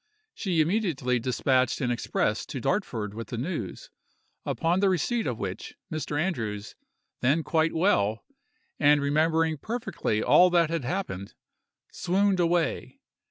[0.33, 3.91] She immediately despatched an express to Dartford with the news,
[4.47, 6.19] upon the receipt of which, Mr.
[6.19, 6.73] Andrews,
[7.19, 8.25] then quite well,
[8.79, 11.35] and remembering perfectly all that had happened,
[11.91, 12.99] swooned away.